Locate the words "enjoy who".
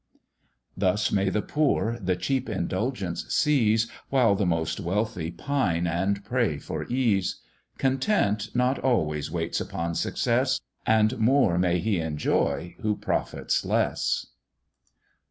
11.99-12.95